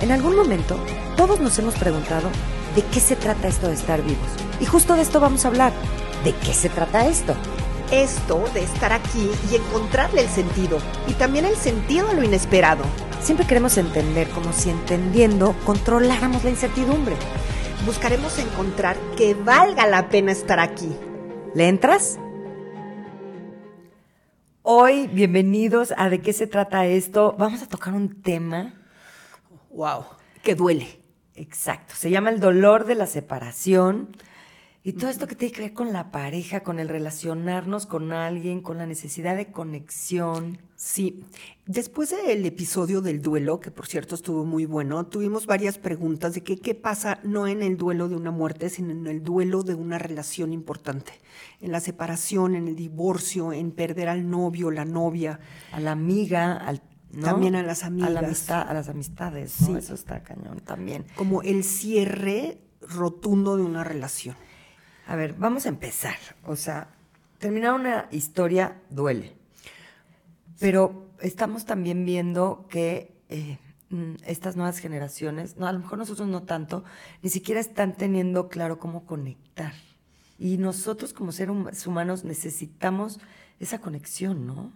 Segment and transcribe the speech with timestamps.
[0.00, 0.78] En algún momento,
[1.14, 2.30] todos nos hemos preguntado
[2.74, 4.28] de qué se trata esto de estar vivos.
[4.58, 5.74] Y justo de esto vamos a hablar.
[6.24, 7.34] ¿De qué se trata esto?
[7.92, 10.78] Esto de estar aquí y encontrarle el sentido.
[11.06, 12.82] Y también el sentido a lo inesperado.
[13.20, 17.16] Siempre queremos entender como si entendiendo controláramos la incertidumbre.
[17.84, 20.96] Buscaremos encontrar que valga la pena estar aquí.
[21.54, 22.18] ¿Le entras?
[24.62, 27.34] Hoy, bienvenidos a ¿De qué se trata esto?
[27.38, 28.79] Vamos a tocar un tema.
[29.70, 30.04] ¡Wow!
[30.42, 31.00] Que duele.
[31.34, 31.94] Exacto.
[31.96, 34.16] Se llama el dolor de la separación.
[34.82, 38.62] Y todo esto que tiene que ver con la pareja, con el relacionarnos con alguien,
[38.62, 40.58] con la necesidad de conexión.
[40.74, 41.22] Sí,
[41.66, 46.42] después del episodio del duelo, que por cierto estuvo muy bueno, tuvimos varias preguntas de
[46.42, 49.74] que, qué pasa no en el duelo de una muerte, sino en el duelo de
[49.74, 51.12] una relación importante,
[51.60, 55.40] en la separación, en el divorcio, en perder al novio, la novia.
[55.72, 56.80] A la amiga, al
[57.20, 58.10] También a las amigas.
[58.10, 59.74] A, la amistad, a las amistades, sí.
[59.74, 61.04] Eso está cañón también.
[61.16, 64.36] Como el cierre rotundo de una relación.
[65.06, 66.16] A ver, vamos a empezar.
[66.44, 66.88] O sea,
[67.38, 69.32] terminar una historia duele.
[70.60, 76.28] Pero estamos también viendo que eh, mm, estas nuevas generaciones, no, a lo mejor nosotros
[76.28, 76.84] no tanto,
[77.22, 79.72] ni siquiera están teniendo claro cómo conectar.
[80.38, 83.18] Y nosotros como seres humanos necesitamos
[83.58, 84.72] esa conexión, ¿no?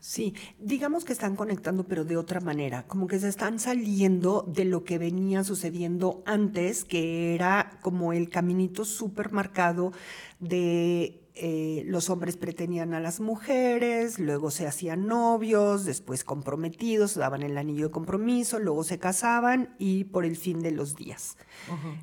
[0.00, 4.64] Sí, digamos que están conectando, pero de otra manera, como que se están saliendo de
[4.64, 9.92] lo que venía sucediendo antes, que era como el caminito súper marcado
[10.38, 17.42] de eh, los hombres pretendían a las mujeres, luego se hacían novios, después comprometidos, daban
[17.42, 21.36] el anillo de compromiso, luego se casaban y por el fin de los días.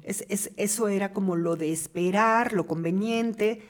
[0.04, 3.62] es, es, eso era como lo de esperar, lo conveniente.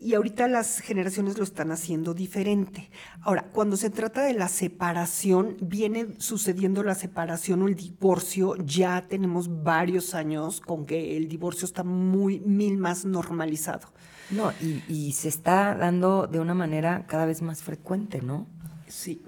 [0.00, 2.90] Y ahorita las generaciones lo están haciendo diferente.
[3.20, 8.54] Ahora, cuando se trata de la separación, viene sucediendo la separación o el divorcio.
[8.56, 13.88] Ya tenemos varios años con que el divorcio está muy, mil más normalizado.
[14.30, 18.46] No, y, se está dando de una manera cada vez más frecuente, ¿no?
[18.86, 19.22] Sí.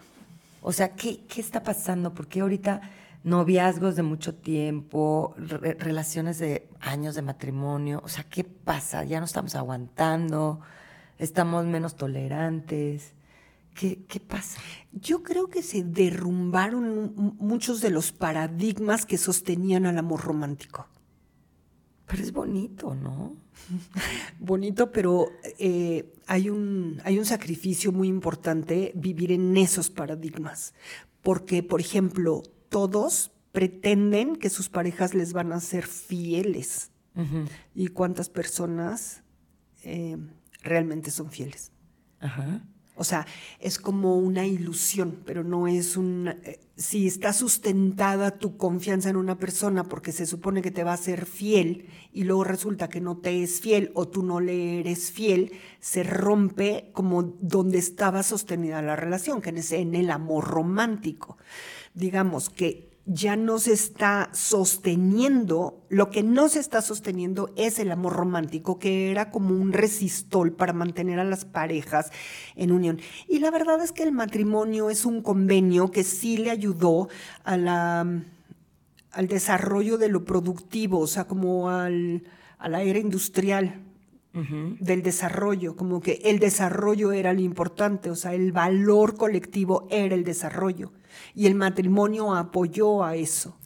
[0.62, 2.12] O sea, ¿qué, qué está pasando?
[2.12, 2.82] Porque ahorita
[3.22, 8.00] noviazgos de mucho tiempo, relaciones de años de matrimonio.
[8.04, 9.04] O sea, ¿qué pasa?
[9.04, 10.60] Ya no estamos aguantando,
[11.18, 13.12] estamos menos tolerantes.
[13.74, 14.60] ¿Qué, ¿Qué, pasa?
[14.92, 20.86] Yo creo que se derrumbaron muchos de los paradigmas que sostenían al amor romántico.
[22.06, 23.36] Pero es bonito, ¿no?
[24.40, 25.28] bonito, pero
[25.58, 30.74] eh, hay, un, hay un sacrificio muy importante vivir en esos paradigmas.
[31.22, 36.90] Porque, por ejemplo, todos pretenden que sus parejas les van a ser fieles.
[37.74, 39.22] ¿Y cuántas personas
[39.82, 40.16] eh,
[40.62, 41.70] realmente son fieles?
[42.94, 43.26] O sea,
[43.58, 46.32] es como una ilusión, pero no es una...
[46.44, 50.94] Eh, si está sustentada tu confianza en una persona porque se supone que te va
[50.94, 54.80] a ser fiel y luego resulta que no te es fiel o tú no le
[54.80, 60.44] eres fiel, se rompe como donde estaba sostenida la relación, que es en el amor
[60.48, 61.36] romántico
[61.94, 67.90] digamos que ya no se está sosteniendo, lo que no se está sosteniendo es el
[67.90, 72.12] amor romántico, que era como un resistol para mantener a las parejas
[72.54, 73.00] en unión.
[73.26, 77.08] Y la verdad es que el matrimonio es un convenio que sí le ayudó
[77.42, 78.24] al
[79.26, 82.22] desarrollo de lo productivo, o sea, como al,
[82.58, 83.89] a la era industrial.
[84.32, 90.14] Del desarrollo, como que el desarrollo era lo importante, o sea, el valor colectivo era
[90.14, 90.92] el desarrollo
[91.34, 93.56] y el matrimonio apoyó a eso.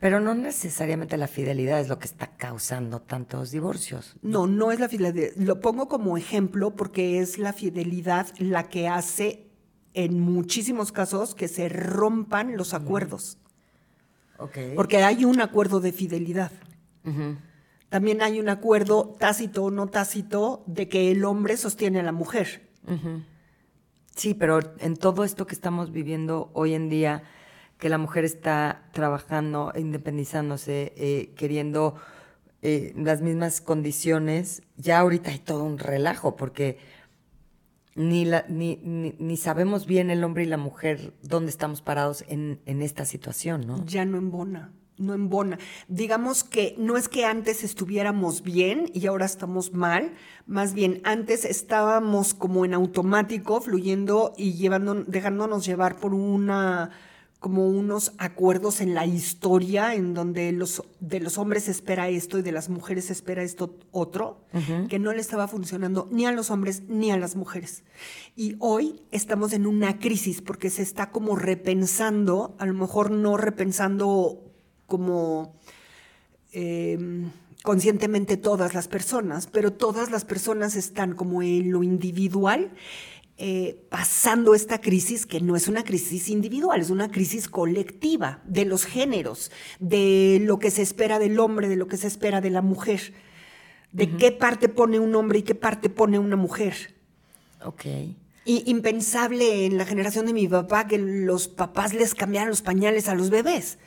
[0.00, 4.16] Pero no necesariamente la fidelidad es lo que está causando tantos divorcios.
[4.22, 5.32] No, no es la fidelidad.
[5.36, 9.50] Lo pongo como ejemplo porque es la fidelidad la que hace
[9.92, 13.36] en muchísimos casos que se rompan los acuerdos.
[14.38, 14.74] Okay.
[14.74, 16.50] Porque hay un acuerdo de fidelidad.
[17.90, 22.12] También hay un acuerdo tácito o no tácito de que el hombre sostiene a la
[22.12, 22.70] mujer.
[24.14, 27.24] Sí, pero en todo esto que estamos viviendo hoy en día,
[27.78, 31.96] que la mujer está trabajando, independizándose, eh, queriendo
[32.62, 36.78] eh, las mismas condiciones, ya ahorita hay todo un relajo, porque
[37.96, 42.60] ni, la, ni, ni, sabemos bien el hombre y la mujer dónde estamos parados en,
[42.66, 43.84] en esta situación, ¿no?
[43.84, 45.58] Ya no embona no embona.
[45.88, 50.12] Digamos que no es que antes estuviéramos bien y ahora estamos mal,
[50.46, 56.90] más bien antes estábamos como en automático, fluyendo y llevando, dejándonos llevar por una
[57.40, 62.42] como unos acuerdos en la historia en donde los, de los hombres espera esto y
[62.42, 64.44] de las mujeres espera esto otro,
[64.90, 67.82] que no le estaba funcionando ni a los hombres ni a las mujeres.
[68.36, 73.38] Y hoy estamos en una crisis porque se está como repensando, a lo mejor no
[73.38, 74.49] repensando
[74.90, 75.54] como
[76.52, 77.30] em,
[77.62, 82.72] conscientemente todas las personas, pero todas las personas están como en lo individual
[83.42, 88.66] eh, pasando esta crisis que no es una crisis individual, es una crisis colectiva de
[88.66, 92.50] los géneros, de lo que se espera del hombre, de lo que se espera de
[92.50, 93.14] la mujer,
[93.92, 96.94] de qué parte pone un hombre y qué parte pone una mujer.
[97.64, 97.86] Ok.
[98.44, 103.08] Y impensable en la generación de mi papá que los papás les cambiaran los pañales
[103.08, 103.78] a los bebés.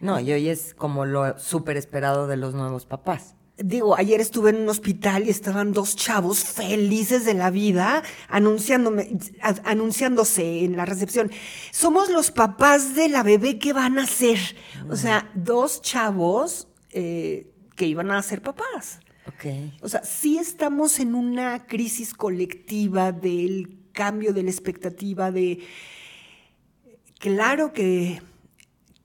[0.00, 4.50] No, y hoy es como lo súper esperado de los nuevos papás digo, ayer estuve
[4.50, 9.18] en un hospital y estaban dos chavos felices de la vida anunciándome,
[9.64, 11.30] anunciándose en la recepción.
[11.70, 14.38] Somos los papás de la bebé que van a ser.
[14.88, 19.00] O sea, dos chavos eh, que iban a ser papás.
[19.36, 19.76] Okay.
[19.82, 25.60] O sea, sí estamos en una crisis colectiva del cambio de la expectativa de...
[27.18, 28.22] Claro que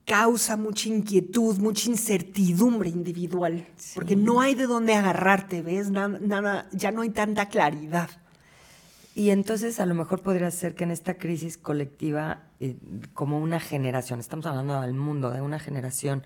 [0.06, 5.90] causa mucha inquietud, mucha incertidumbre individual, porque no hay de dónde agarrarte, ¿ves?
[5.90, 8.08] Nada, ya no hay tanta claridad.
[9.16, 12.76] Y entonces a lo mejor podría ser que en esta crisis colectiva, eh,
[13.14, 16.22] como una generación, estamos hablando del mundo, de una generación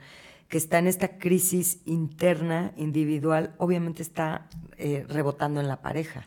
[0.48, 6.26] que está en esta crisis interna, individual, obviamente está eh, rebotando en la pareja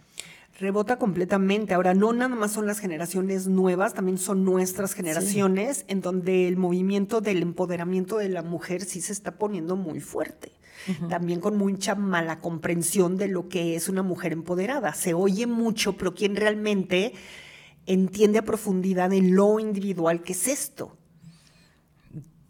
[0.59, 1.73] rebota completamente.
[1.73, 6.57] Ahora, no nada más son las generaciones nuevas, también son nuestras generaciones, en donde el
[6.57, 10.51] movimiento del empoderamiento de la mujer sí se está poniendo muy fuerte.
[11.07, 14.93] También con mucha mala comprensión de lo que es una mujer empoderada.
[14.93, 17.13] Se oye mucho, pero ¿quién realmente
[17.85, 20.97] entiende a profundidad en lo individual que es esto?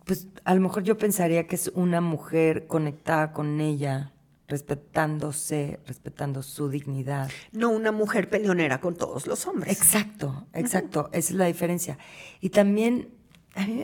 [0.06, 4.13] Pues a lo mejor yo pensaría que es una mujer conectada con ella,
[4.54, 7.32] respetándose, respetando su dignidad.
[7.54, 9.76] No una mujer peleonera con todos los hombres.
[9.76, 11.98] Exacto, exacto, esa es la diferencia.
[12.40, 13.10] Y también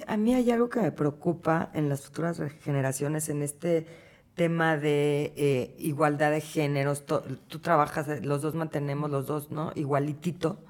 [0.06, 3.88] a mí, hay algo que me preocupa en las futuras generaciones, en este
[4.36, 7.04] tema de eh, igualdad de géneros.
[7.08, 9.72] Tú, trabajas, los dos mantenemos los dos, ¿no?
[9.74, 10.64] Igualitito.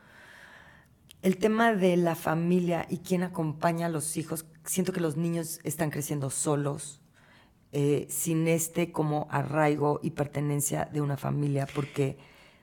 [1.22, 4.46] El tema de la familia y quién acompaña a los hijos.
[4.64, 7.02] Siento que los niños están creciendo solos
[7.72, 12.18] eh, sin este como arraigo y pertenencia de una familia, porque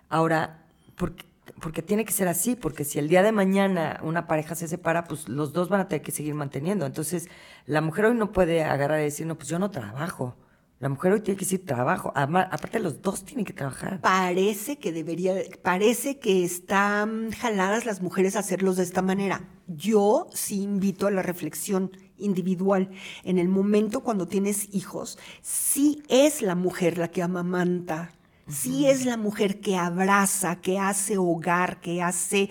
[0.08, 0.64] ahora,
[0.96, 1.24] porque,
[1.60, 5.04] porque tiene que ser así, porque si el día de mañana una pareja se separa,
[5.04, 6.86] pues los dos van a tener que seguir manteniendo.
[6.86, 7.28] Entonces,
[7.66, 10.36] la mujer hoy no puede agarrar y decir, no, pues yo no trabajo.
[10.78, 12.12] La mujer hoy tiene que decir trabajo.
[12.14, 14.00] aparte, los dos tienen que trabajar.
[14.02, 19.42] Parece que debería, parece que están jaladas las mujeres a hacerlos de esta manera.
[19.66, 22.90] Yo sí invito a la reflexión individual.
[23.24, 28.12] En el momento cuando tienes hijos, sí es la mujer la que amamanta,
[28.48, 32.50] sí es la mujer que abraza, que hace hogar, que hace eh,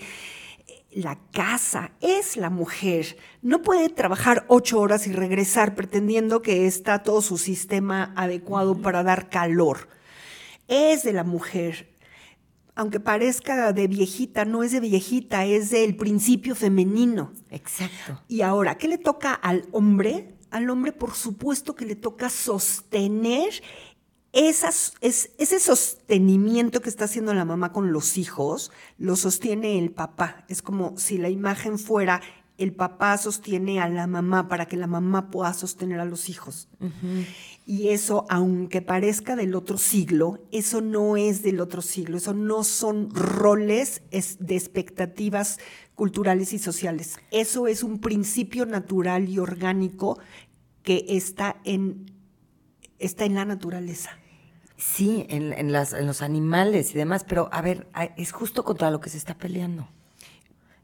[0.92, 3.16] la casa, es la mujer.
[3.40, 9.02] No puede trabajar ocho horas y regresar pretendiendo que está todo su sistema adecuado para
[9.02, 9.88] dar calor.
[10.68, 11.95] Es de la mujer
[12.76, 17.32] aunque parezca de viejita, no es de viejita, es del principio femenino.
[17.50, 18.22] Exacto.
[18.28, 20.36] Y ahora, ¿qué le toca al hombre?
[20.50, 23.62] Al hombre, por supuesto que le toca sostener
[24.32, 29.90] esas, es, ese sostenimiento que está haciendo la mamá con los hijos, lo sostiene el
[29.90, 30.44] papá.
[30.48, 32.20] Es como si la imagen fuera
[32.58, 36.68] el papá sostiene a la mamá para que la mamá pueda sostener a los hijos.
[37.66, 42.64] Y eso, aunque parezca del otro siglo, eso no es del otro siglo, eso no
[42.64, 45.58] son roles de expectativas
[45.94, 47.18] culturales y sociales.
[47.30, 50.18] Eso es un principio natural y orgánico
[50.82, 52.10] que está en,
[52.98, 54.10] está en la naturaleza.
[54.78, 59.10] Sí, en, en los animales y demás, pero a ver, es justo contra lo que
[59.10, 59.88] se está peleando.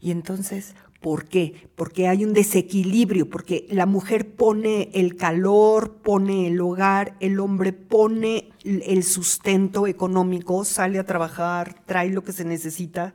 [0.01, 1.69] Y entonces, ¿Por qué?
[1.75, 7.73] Porque hay un desequilibrio, porque la mujer pone el calor, pone el hogar, el hombre
[7.73, 13.15] pone el sustento económico, sale a trabajar, trae lo que se necesita.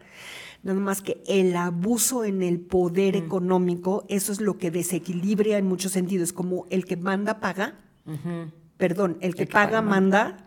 [0.63, 5.65] Nada más que el abuso en el poder económico, eso es lo que desequilibra en
[5.65, 7.75] muchos sentidos, como el que manda paga,
[8.75, 10.45] perdón, el que, paga, manda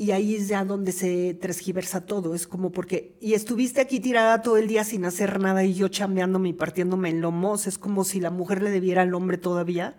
[0.00, 2.34] y ahí es ya donde se transgiversa todo.
[2.34, 5.88] Es como porque, y estuviste aquí tirada todo el día sin hacer nada y yo
[5.88, 9.98] chambeándome y partiéndome en lomos, es como si la mujer le debiera al hombre todavía.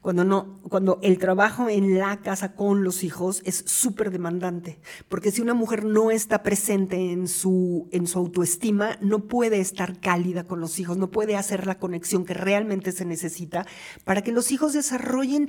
[0.00, 4.80] Cuando no, cuando el trabajo en la casa con los hijos es súper demandante.
[5.08, 10.00] Porque si una mujer no está presente en su, en su autoestima, no puede estar
[10.00, 13.66] cálida con los hijos, no puede hacer la conexión que realmente se necesita
[14.02, 15.48] para que los hijos desarrollen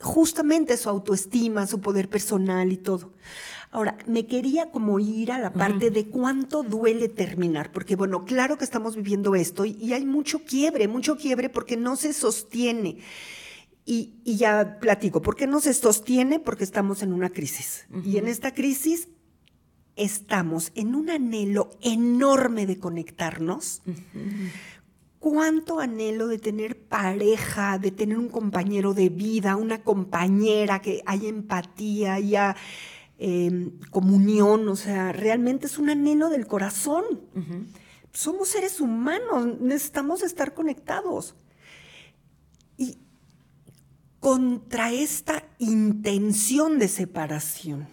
[0.00, 3.12] justamente su autoestima, su poder personal y todo.
[3.70, 8.56] Ahora, me quería como ir a la parte de cuánto duele terminar, porque bueno, claro
[8.56, 12.98] que estamos viviendo esto y, hay mucho quiebre, mucho quiebre porque no se sostiene.
[13.84, 16.40] Y, ya platico, ¿por qué no se sostiene?
[16.40, 17.86] Porque estamos en una crisis.
[18.04, 19.08] Y en esta crisis
[19.94, 23.82] estamos en un anhelo enorme de conectarnos.
[25.18, 31.28] Cuánto anhelo de tener pareja, de tener un compañero de vida, una compañera, que haya
[31.28, 32.56] empatía, haya
[33.18, 37.04] em, comunión, o sea, realmente es un anhelo del corazón.
[38.12, 41.34] Somos seres humanos, necesitamos estar conectados.
[42.76, 42.98] Y
[44.20, 47.88] contra esta intención de separación,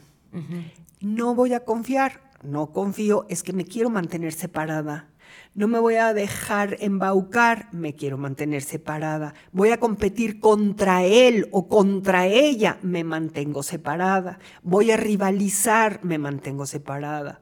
[1.00, 5.12] no voy a confiar, no confío, es que me quiero mantener separada.
[5.56, 9.36] No me voy a dejar embaucar, me quiero mantener separada.
[9.51, 14.39] Voy a competir contra él o contra ella, me mantengo separada.
[14.63, 17.42] Voy a rivalizar, me mantengo separada.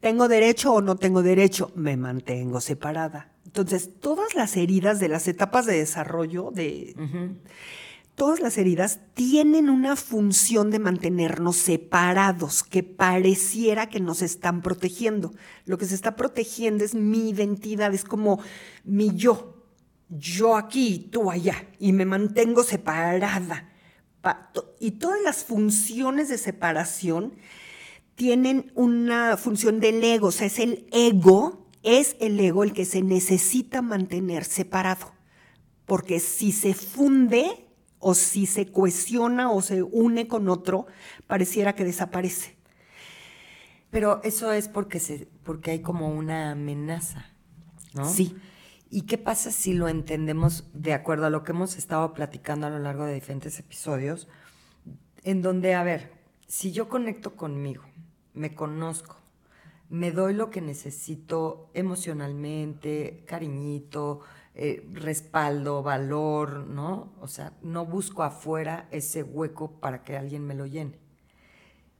[0.00, 1.72] ¿Tengo derecho o no tengo derecho?
[1.74, 3.30] Me mantengo separada.
[3.46, 6.94] Entonces, todas las heridas de las etapas de desarrollo de
[8.16, 15.32] todas las heridas tienen una función de mantenernos separados, que pareciera que nos están protegiendo.
[15.66, 18.40] Lo que se está protegiendo es mi identidad, es como
[18.84, 19.62] mi yo.
[20.08, 23.70] Yo aquí, tú allá, y me mantengo separada.
[24.80, 27.34] Y todas las funciones de separación
[28.14, 32.86] tienen una función del ego, o sea, es el ego, es el ego el que
[32.86, 35.12] se necesita mantener separado.
[35.84, 37.65] Porque si se funde,
[38.08, 40.86] o si se cohesiona o se une con otro,
[41.26, 42.56] pareciera que desaparece.
[43.90, 47.32] Pero eso es porque, se, porque hay como una amenaza,
[47.94, 48.08] ¿no?
[48.08, 48.36] Sí.
[48.90, 52.70] ¿Y qué pasa si lo entendemos de acuerdo a lo que hemos estado platicando a
[52.70, 54.28] lo largo de diferentes episodios?
[55.24, 56.12] En donde, a ver,
[56.46, 57.82] si yo conecto conmigo,
[58.34, 59.15] me conozco,
[59.88, 64.20] me doy lo que necesito emocionalmente, cariñito,
[64.54, 67.12] eh, respaldo, valor, ¿no?
[67.20, 70.98] O sea, no busco afuera ese hueco para que alguien me lo llene.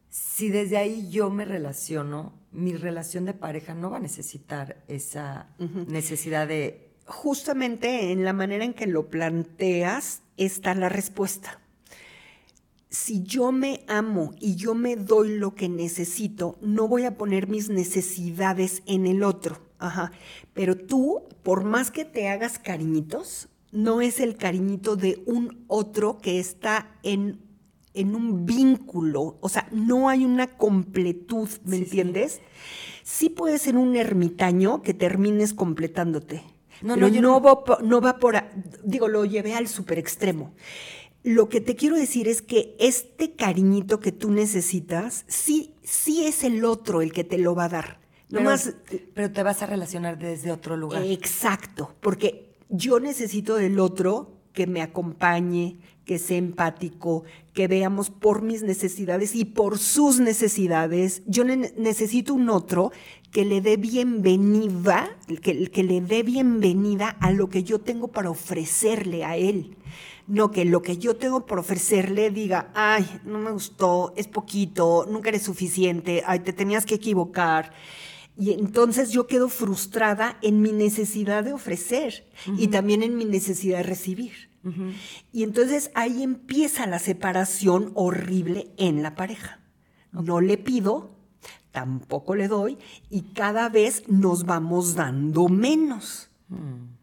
[0.09, 5.51] Si desde ahí yo me relaciono, mi relación de pareja no va a necesitar esa
[5.59, 6.95] necesidad de...
[7.05, 11.61] Justamente en la manera en que lo planteas está la respuesta.
[12.89, 17.49] Si yo me amo y yo me doy lo que necesito, no voy a poner
[17.49, 20.13] mis necesidades en el otro Ajá.
[20.55, 26.19] Pero tú, por más que te hagas cariñitos, no es el cariñito de un otro
[26.19, 27.41] que está en,
[27.95, 29.39] en un vínculo.
[29.41, 32.41] O sea, no hay una completud, ¿me entiendes?
[33.03, 33.29] Sí.
[33.29, 36.43] puede ser un ermitaño que termines completándote.
[36.83, 38.37] No, pero no, no, va, no va por.
[38.85, 40.53] Digo, lo llevé al super extremo.
[41.27, 46.45] Lo que te quiero decir es que este cariñito que tú necesitas, sí, sí es
[46.45, 48.07] el otro el que te lo va a dar
[49.15, 51.03] pero, te vas a relacionar desde otro lugar.
[51.05, 58.43] Exacto, porque yo necesito del otro que me acompañe, que sea empático, que veamos por
[58.43, 61.23] mis necesidades y por sus necesidades.
[61.27, 62.91] Yo necesito un otro
[63.31, 65.11] que le dé bienvenida,
[65.43, 69.77] que, que le dé bienvenida a lo que yo tengo para ofrecerle a él.
[70.27, 75.07] No que lo que yo tengo para ofrecerle diga, ay, no me gustó, es poquito,
[75.09, 77.73] nunca eres suficiente, ay, te tenías que equivocar.
[78.37, 82.29] Y entonces yo quedo frustrada en mi necesidad de ofrecer
[82.59, 84.51] y también en mi necesidad de recibir.
[85.33, 89.61] Y entonces ahí empieza la separación horrible en la pareja.
[90.11, 91.17] No le pido,
[91.71, 92.79] tampoco le doy
[93.11, 96.31] y cada vez nos vamos dando menos.
[96.49, 96.96] Mm.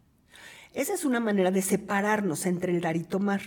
[0.73, 3.41] Esa es una manera de separarnos entre el dar y tomar.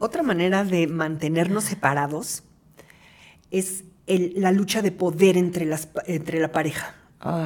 [0.00, 2.42] Otra manera de mantenernos separados
[3.50, 6.96] es la lucha de poder entre, las, entre la pareja.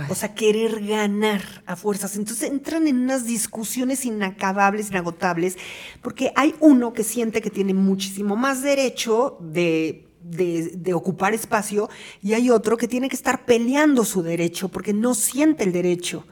[0.08, 2.16] O sea, querer ganar a fuerzas.
[2.16, 5.58] Entonces entran en unas discusiones inacabables, inagotables,
[6.00, 11.90] porque hay uno que siente que tiene muchísimo más derecho de, de, ocupar espacio
[12.22, 16.26] y hay otro que tiene que estar peleando su derecho porque no siente el derecho.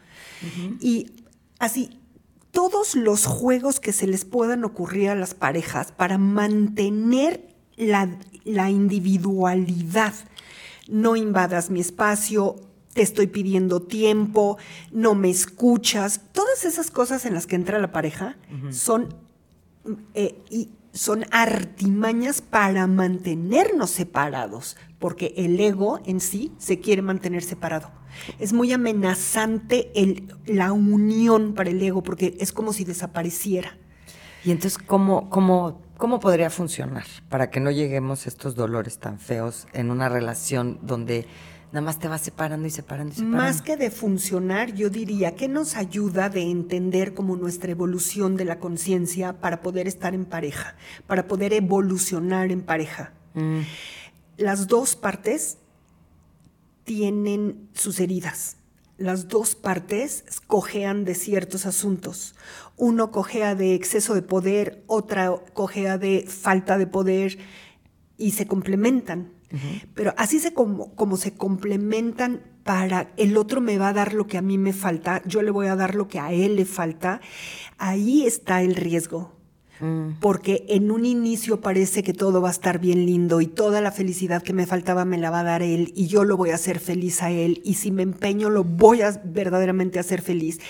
[0.80, 1.12] Y
[1.58, 2.00] así,
[2.54, 8.08] todos los juegos que se les puedan ocurrir a las parejas para mantener la,
[8.70, 10.14] individualidad.
[10.88, 12.56] No invadas mi espacio,
[12.94, 14.56] te estoy pidiendo tiempo,
[14.92, 16.20] no me escuchas.
[16.32, 18.36] Todas esas cosas en las que entra la pareja
[18.70, 19.14] son,
[20.14, 27.42] eh, y son artimañas para mantenernos separados, porque el ego en sí se quiere mantener
[27.42, 27.90] separado.
[28.38, 33.76] Es muy amenazante el, la unión para el ego, porque es como si desapareciera.
[34.44, 39.20] Y entonces, ¿cómo, cómo ¿Cómo podría funcionar para que no lleguemos a estos dolores tan
[39.20, 41.26] feos en una relación donde
[41.68, 43.36] nada más te vas separando y separando y separando.
[43.36, 48.44] Más que de funcionar, yo diría que nos ayuda de entender como nuestra evolución de
[48.44, 53.12] la conciencia para poder estar en pareja, para poder evolucionar en pareja.
[53.34, 53.60] Mm.
[54.36, 55.58] Las dos partes
[56.84, 58.56] tienen sus heridas.
[58.96, 62.36] Las dos partes cojean de ciertos asuntos.
[62.76, 67.38] Uno cojea de exceso de poder, otra cojea de falta de poder
[68.16, 69.32] y se complementan.
[69.94, 74.26] Pero así se como, como se complementan para el otro me va a dar lo
[74.26, 76.64] que a mí me falta, yo le voy a dar lo que a él le
[76.64, 77.20] falta,
[77.78, 79.32] ahí está el riesgo.
[79.80, 80.20] Mm.
[80.20, 83.92] Porque en un inicio parece que todo va a estar bien lindo y toda la
[83.92, 86.54] felicidad que me faltaba me la va a dar él y yo lo voy a
[86.54, 90.60] hacer feliz a él y si me empeño lo voy a verdaderamente hacer feliz.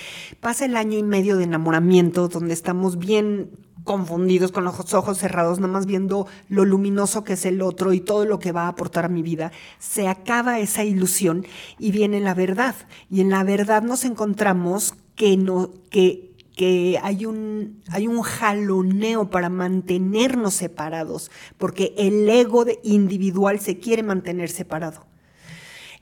[0.40, 3.50] Pasa el año y medio de enamoramiento donde estamos bien
[3.84, 8.00] confundidos con los ojos cerrados, nada más viendo lo luminoso que es el otro y
[8.00, 11.46] todo lo que va a aportar a mi vida, se acaba esa ilusión
[11.78, 12.74] y viene la verdad.
[13.10, 19.30] Y en la verdad nos encontramos que, no, que, que hay, un, hay un jaloneo
[19.30, 25.06] para mantenernos separados, porque el ego individual se quiere mantener separado.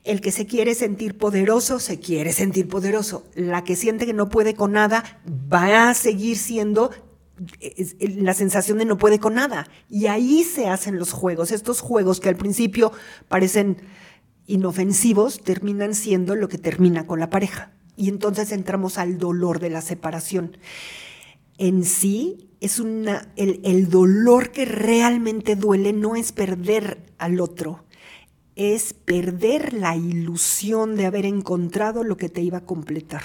[0.03, 3.25] El que se quiere sentir poderoso, se quiere sentir poderoso.
[3.35, 6.91] La que siente que no puede con nada, va a seguir siendo
[7.99, 9.67] la sensación de no puede con nada.
[9.89, 11.51] Y ahí se hacen los juegos.
[11.51, 12.91] Estos juegos que al principio
[13.27, 13.77] parecen
[14.45, 17.71] inofensivos, terminan siendo lo que termina con la pareja.
[17.95, 20.57] Y entonces entramos al dolor de la separación.
[21.57, 27.83] En sí, es una, el, el dolor que realmente duele no es perder al otro,
[28.55, 33.23] es perder la ilusión de haber encontrado lo que te iba a completar.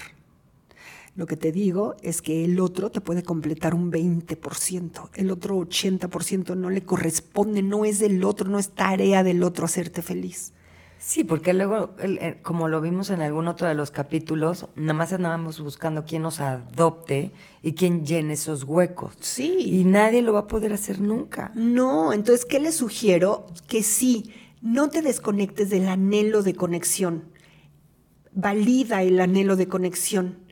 [1.19, 5.57] Lo que te digo es que el otro te puede completar un 20%, el otro
[5.57, 10.53] 80% no le corresponde, no es del otro, no es tarea del otro hacerte feliz.
[10.99, 15.13] Sí, porque luego, eh, como lo vimos en algún otro de los capítulos, nada más
[15.13, 19.15] andábamos buscando quién nos adopte y quién llene esos huecos.
[19.21, 19.59] Sí.
[19.59, 21.53] Y nadie lo va a poder hacer nunca.
[21.55, 23.47] No, entonces, ¿qué le sugiero?
[23.69, 27.25] Que sí, no te desconectes del anhelo de conexión.
[28.33, 30.49] Valida el anhelo de conexión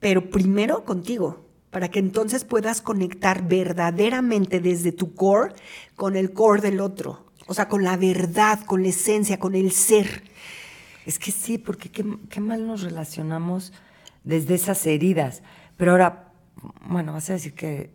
[0.00, 5.52] pero primero contigo, para que entonces puedas conectar verdaderamente desde tu core
[5.94, 9.72] con el core del otro, o sea, con la verdad, con la esencia, con el
[9.72, 10.22] ser.
[11.04, 13.72] Es que sí, porque qué, mal nos relacionamos
[14.22, 15.42] desde esas heridas.
[15.76, 16.32] Pero ahora,
[16.86, 17.92] bueno, vas a decir que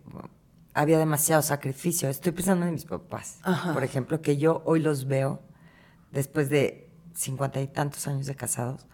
[0.74, 2.10] había demasiado sacrificio.
[2.10, 3.40] Estoy pensando en mis papás,
[3.74, 5.42] por ejemplo, que yo hoy los veo
[6.12, 8.88] después de cincuenta y tantos años de casados,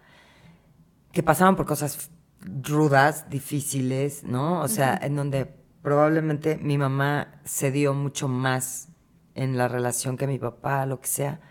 [1.11, 4.61] que pasaban por cosas rudas, difíciles, ¿no?
[4.61, 8.90] O sea, en donde probablemente mi mamá se dio mucho más
[9.35, 11.41] en la relación que mi papá, lo que sea.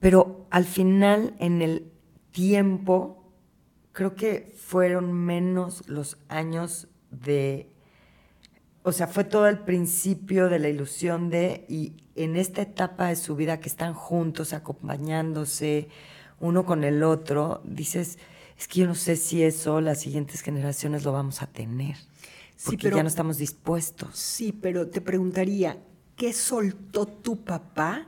[0.00, 1.92] Pero al final, en el
[2.32, 3.32] tiempo,
[3.92, 7.70] creo que fueron menos los años de...
[8.82, 13.16] O sea, fue todo el principio de la ilusión de, y en esta etapa de
[13.16, 15.88] su vida que están juntos, acompañándose
[16.40, 18.18] uno con el otro, dices,
[18.58, 21.96] es que yo no sé si eso las siguientes generaciones lo vamos a tener,
[22.64, 24.18] porque ya no estamos dispuestos.
[24.18, 25.78] Sí, pero te preguntaría,
[26.22, 28.06] ¿qué soltó tu papá?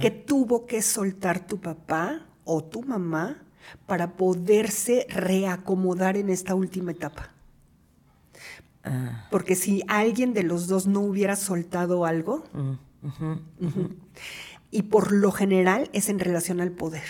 [0.00, 3.42] ¿Qué tuvo que soltar tu papá o tu mamá
[3.84, 7.28] para poderse reacomodar en esta última etapa?
[8.84, 9.28] Ah.
[9.30, 12.72] Porque si alguien de los dos no hubiera soltado algo, mm,
[14.70, 17.04] y por lo general es en relación al poder.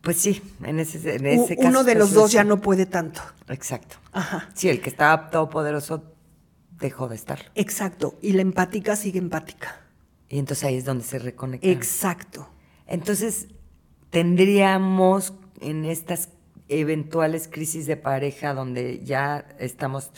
[0.00, 1.68] Pues sí, en ese, en ese caso.
[1.68, 3.20] Uno de los dos ya no puede tanto.
[3.46, 3.94] Exacto.
[4.10, 4.48] Ajá.
[4.54, 6.15] Sí, el que estaba todopoderoso
[6.78, 7.50] dejó de estar.
[7.54, 8.18] Exacto.
[8.20, 9.80] Y la empática sigue empática.
[10.28, 11.68] Y entonces ahí es donde se reconecta.
[11.68, 12.48] Exacto.
[12.86, 13.48] Entonces,
[14.10, 16.30] tendríamos en estas
[16.68, 20.10] eventuales crisis de pareja donde ya estamos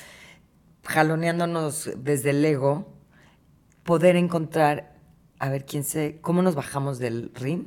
[0.84, 2.94] jaloneándonos desde el ego,
[3.82, 4.96] poder encontrar,
[5.38, 7.66] a ver quién se, cómo nos bajamos del ring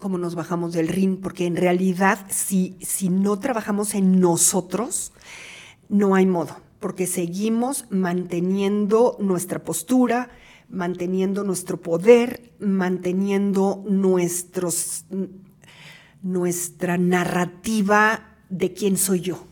[0.00, 5.12] cómo nos bajamos del ring, porque en realidad si, si no trabajamos en nosotros,
[5.88, 10.30] no hay modo, porque seguimos manteniendo nuestra postura,
[10.68, 15.04] manteniendo nuestro poder, manteniendo nuestros,
[16.22, 19.46] nuestra narrativa de quién soy yo.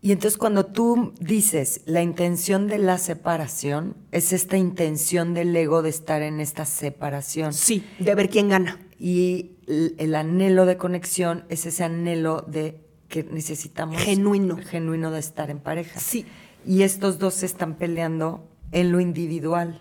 [0.00, 5.82] Y entonces cuando tú dices la intención de la separación, es esta intención del ego
[5.82, 7.52] de estar en esta separación.
[7.52, 8.78] Sí, de ver quién gana.
[8.98, 14.00] Y el, anhelo de conexión es ese anhelo de que necesitamos.
[14.00, 14.56] Genuino.
[14.56, 15.98] Genuino de estar en pareja.
[15.98, 16.26] Sí.
[16.66, 19.80] Y estos dos se están peleando en lo individual.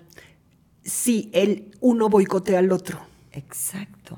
[0.83, 2.99] Sí, el uno boicotea al otro.
[3.33, 4.17] Exacto.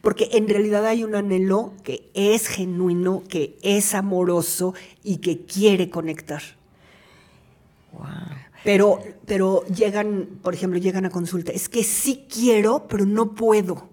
[0.00, 5.90] Porque en realidad hay un anhelo que es genuino, que es amoroso y que quiere
[5.90, 6.42] conectar.
[7.92, 8.06] Wow.
[8.64, 11.52] Pero, pero llegan, por ejemplo, llegan a consulta.
[11.52, 13.88] Es que sí quiero, pero no puedo.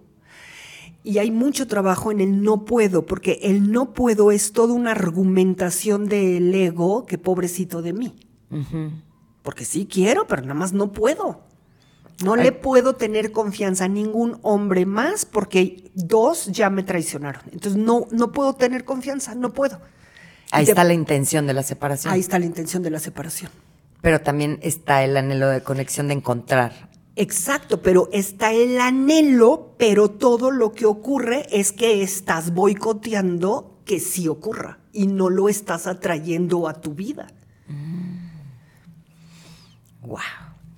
[1.06, 4.90] Y hay mucho trabajo en el no puedo, porque el no puedo es toda una
[4.90, 8.16] argumentación del ego que pobrecito de mí.
[9.44, 11.44] Porque sí quiero, pero nada más no puedo.
[12.24, 17.42] No le puedo tener confianza a ningún hombre más porque dos ya me traicionaron.
[17.52, 19.80] Entonces no, no puedo tener confianza, no puedo.
[20.50, 22.12] Ahí está la intención de la separación.
[22.12, 23.52] Ahí está la intención de la separación.
[24.02, 26.90] Pero también está el anhelo de conexión de encontrar.
[27.16, 34.00] Exacto, pero está el anhelo, pero todo lo que ocurre es que estás boicoteando que
[34.00, 37.28] sí ocurra y no lo estás atrayendo a tu vida.
[40.02, 40.18] Wow.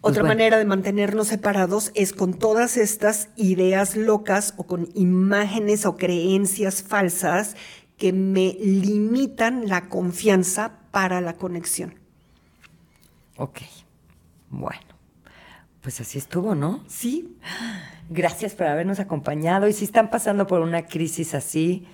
[0.01, 5.87] Pues Otra manera de mantenernos separados es con todas estas ideas locas o con imágenes
[5.87, 7.57] o creencias falsas
[7.97, 11.97] que me limitan la confianza para la conexión.
[13.37, 13.61] Ok,
[14.51, 14.98] bueno,
[15.81, 16.85] pues así estuvo, ¿no?
[16.89, 17.37] Sí.
[18.11, 21.87] Gracias por habernos acompañado y si están pasando por una crisis así,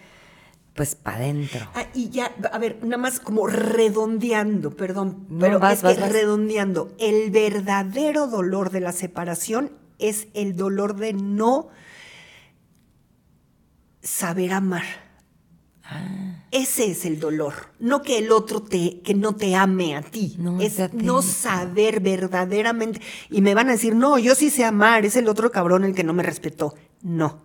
[0.74, 1.68] pues para adentro.
[1.74, 7.30] Ah, y ya, a ver, nada más como redondeando, perdón, pero es que redondeando, el
[7.30, 11.68] verdadero dolor de la separación es el dolor de no
[14.02, 15.03] saber amar.
[15.94, 16.44] Ah.
[16.50, 20.36] Ese es el dolor, no que el otro te, que no te ame a ti,
[20.38, 23.00] no, es no saber verdaderamente.
[23.28, 25.94] Y me van a decir, no, yo sí sé amar, es el otro cabrón el
[25.96, 26.74] que no me respetó.
[27.02, 27.42] No,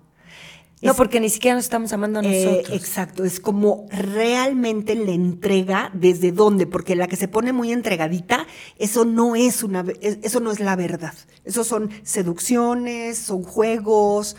[0.81, 2.77] no, porque ni siquiera nos estamos amando a eh, nosotros.
[2.77, 8.47] exacto, es como realmente la entrega desde dónde, porque la que se pone muy entregadita,
[8.77, 11.13] eso no es una eso no es la verdad.
[11.43, 14.37] Eso son seducciones, son juegos,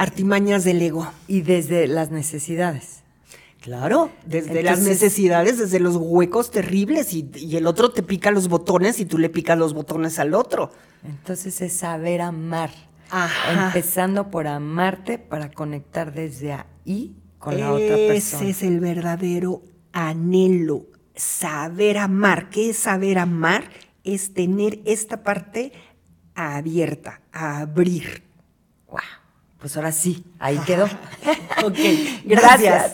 [0.00, 3.00] artimañas del ego y desde las necesidades.
[3.60, 8.48] Claro, desde las necesidades, desde los huecos terribles y, y, el otro te pica los
[8.48, 10.72] botones y tú le picas los botones al otro.
[11.04, 12.70] Entonces es saber amar.
[13.66, 18.42] Empezando por amarte para conectar desde ahí con la otra persona.
[18.44, 20.86] Ese es el verdadero anhelo.
[21.14, 22.48] Saber amar.
[22.48, 23.64] ¿Qué es saber amar?
[24.04, 25.72] Es tener esta parte
[26.34, 28.22] abierta, abrir.
[28.88, 29.19] Wow.
[29.60, 30.84] Pues ahora sí, ahí quedó.
[31.64, 31.78] ok,
[32.24, 32.92] gracias.